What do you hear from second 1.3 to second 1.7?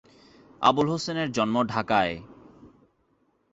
জন্ম